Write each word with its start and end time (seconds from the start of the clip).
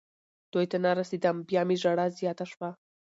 دوی 0.53 0.65
ته 0.71 0.77
نه 0.85 0.91
رسېدم. 0.99 1.37
بیا 1.49 1.61
مې 1.67 1.75
ژړا 1.81 2.05
زیاته 2.19 2.45
شوه. 2.51 2.69